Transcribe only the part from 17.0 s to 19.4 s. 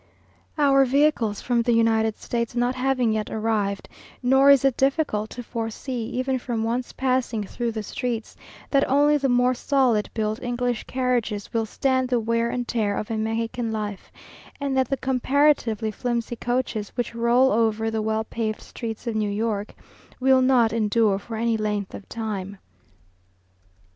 roll over the well paved streets of New